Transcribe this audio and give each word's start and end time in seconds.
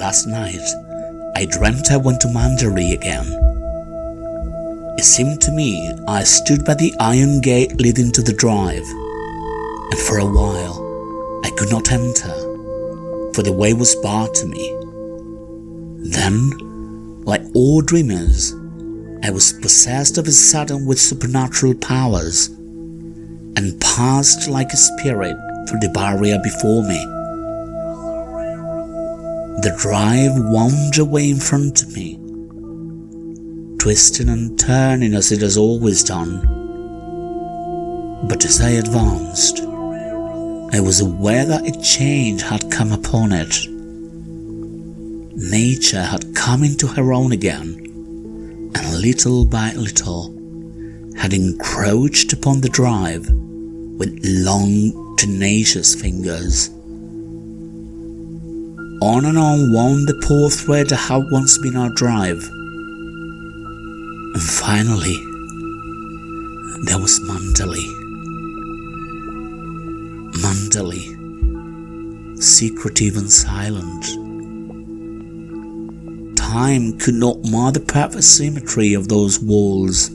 last 0.00 0.26
night 0.26 0.66
I 1.36 1.44
dreamt 1.44 1.90
I 1.90 1.98
went 1.98 2.22
to 2.22 2.28
Manderley 2.28 2.94
again. 2.94 3.26
It 4.96 5.04
seemed 5.04 5.42
to 5.42 5.52
me 5.52 5.92
I 6.08 6.24
stood 6.24 6.64
by 6.64 6.72
the 6.72 6.94
iron 6.98 7.42
gate 7.42 7.78
leading 7.78 8.10
to 8.12 8.22
the 8.22 8.32
drive, 8.32 8.86
and 9.90 10.00
for 10.00 10.16
a 10.16 10.24
while 10.24 11.42
I 11.44 11.50
could 11.50 11.70
not 11.70 11.92
enter, 11.92 12.32
for 13.34 13.42
the 13.42 13.52
way 13.52 13.74
was 13.74 13.94
barred 13.96 14.32
to 14.36 14.46
me. 14.46 14.64
Then, 16.08 17.22
like 17.26 17.42
all 17.54 17.82
dreamers, 17.82 18.54
I 19.22 19.30
was 19.30 19.52
possessed 19.52 20.16
of 20.16 20.26
a 20.26 20.32
sudden 20.32 20.86
with 20.86 20.98
supernatural 20.98 21.74
powers, 21.74 22.48
and 22.48 23.78
passed 23.82 24.48
like 24.48 24.72
a 24.72 24.78
spirit 24.78 25.36
through 25.68 25.80
the 25.80 25.92
barrier 25.92 26.38
before 26.42 26.82
me. 26.84 27.19
The 29.62 29.76
drive 29.76 30.32
wound 30.36 30.96
away 30.98 31.28
in 31.28 31.38
front 31.38 31.82
of 31.82 31.94
me, 31.94 32.14
twisting 33.78 34.30
and 34.30 34.58
turning 34.58 35.12
as 35.12 35.32
it 35.32 35.42
has 35.42 35.58
always 35.58 36.02
done. 36.02 36.40
But 38.26 38.46
as 38.46 38.62
I 38.62 38.70
advanced, 38.70 39.60
I 39.60 40.80
was 40.80 41.00
aware 41.00 41.44
that 41.44 41.68
a 41.68 41.78
change 41.82 42.40
had 42.40 42.70
come 42.70 42.90
upon 42.90 43.32
it. 43.32 43.68
Nature 45.36 46.04
had 46.04 46.34
come 46.34 46.64
into 46.64 46.86
her 46.86 47.12
own 47.12 47.32
again, 47.32 48.70
and 48.74 49.00
little 49.02 49.44
by 49.44 49.72
little 49.74 50.32
had 51.18 51.34
encroached 51.34 52.32
upon 52.32 52.62
the 52.62 52.70
drive 52.70 53.28
with 53.28 54.18
long, 54.24 55.16
tenacious 55.18 55.94
fingers. 55.94 56.70
On 59.02 59.24
and 59.24 59.38
on 59.38 59.72
wound 59.72 60.08
the 60.08 60.14
poor 60.14 60.50
thread 60.50 60.90
that 60.90 60.96
had 60.96 61.30
once 61.30 61.56
been 61.56 61.74
our 61.74 61.88
drive. 61.88 62.46
And 64.34 64.42
finally, 64.42 65.16
there 66.84 66.98
was 66.98 67.18
Manderley. 67.20 67.86
Manderley, 70.42 71.16
secretive 72.42 73.16
and 73.16 73.32
silent. 73.32 74.04
Time 76.36 76.98
could 76.98 77.14
not 77.14 77.42
mar 77.44 77.72
the 77.72 77.80
perfect 77.80 78.24
symmetry 78.24 78.92
of 78.92 79.08
those 79.08 79.40
walls. 79.40 80.10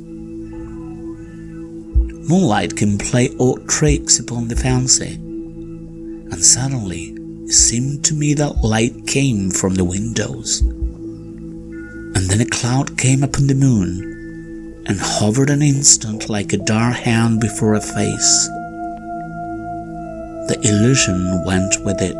Moonlight 2.30 2.75
can 2.78 3.00
play 3.00 3.36
odd 3.39 3.67
tricks 3.67 4.19
upon 4.19 4.47
the 4.47 4.56
fancy, 4.56 5.16
and 5.16 6.44
suddenly 6.44 7.25
it 7.46 7.52
seemed 7.52 8.04
to 8.04 8.16
me 8.16 8.34
that 8.34 8.64
light 8.64 9.06
came 9.06 9.52
from 9.52 9.76
the 9.76 9.86
windows. 9.86 10.62
And 10.62 12.28
then 12.28 12.42
a 12.42 12.46
cloud 12.46 12.98
came 12.98 13.22
upon 13.22 13.46
the 13.46 13.54
moon 13.54 14.84
and 14.88 15.00
hovered 15.00 15.52
an 15.52 15.62
instant 15.62 16.28
like 16.28 16.54
a 16.54 16.58
dark 16.58 16.96
hand 16.96 17.40
before 17.40 17.76
a 17.76 17.82
face. 17.82 18.48
The 20.48 20.58
illusion 20.64 21.46
went 21.46 21.76
with 21.86 22.02
it. 22.02 22.16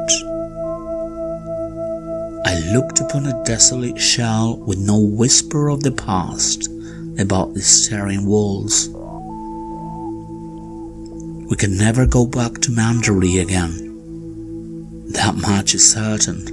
I 2.46 2.60
looked 2.72 3.00
upon 3.00 3.26
a 3.26 3.44
desolate 3.46 4.00
shell 4.00 4.58
with 4.58 4.78
no 4.78 5.00
whisper 5.00 5.70
of 5.70 5.82
the 5.82 5.92
past 5.92 6.70
about 7.18 7.56
the 7.56 7.64
staring 7.64 8.28
walls. 8.28 8.90
We 11.50 11.56
can 11.56 11.76
never 11.76 12.06
go 12.06 12.28
back 12.28 12.60
to 12.62 12.70
Manderley 12.70 13.42
again. 13.42 13.85
That 15.16 15.36
much 15.36 15.74
is 15.74 15.92
certain. 15.92 16.44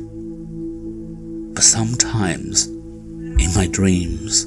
But 1.53 1.65
sometimes, 1.65 2.69
in 2.69 3.53
my 3.57 3.67
dreams, 3.67 4.47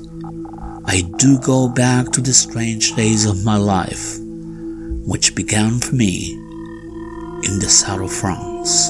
I 0.85 1.01
do 1.17 1.37
go 1.39 1.67
back 1.67 2.11
to 2.13 2.21
the 2.21 2.33
strange 2.33 2.95
days 2.95 3.25
of 3.25 3.43
my 3.43 3.57
life, 3.57 4.17
which 5.05 5.35
began 5.35 5.79
for 5.79 5.95
me 5.95 6.31
in 7.43 7.59
the 7.59 7.67
south 7.69 8.01
of 8.01 8.13
France. 8.13 8.89